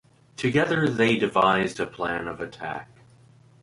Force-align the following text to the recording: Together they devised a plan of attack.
Together 0.35 0.89
they 0.89 1.15
devised 1.15 1.79
a 1.79 1.85
plan 1.85 2.27
of 2.27 2.41
attack. 2.41 2.89